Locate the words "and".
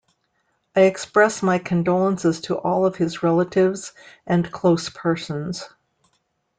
4.25-4.51